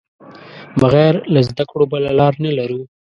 [0.81, 2.81] بغیر له زده کړو بله لار نه لرو.